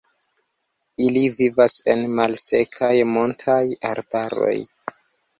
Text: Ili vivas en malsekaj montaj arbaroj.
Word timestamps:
Ili 1.07 1.21
vivas 1.39 1.75
en 1.93 2.05
malsekaj 2.19 2.91
montaj 3.17 3.59
arbaroj. 3.91 4.55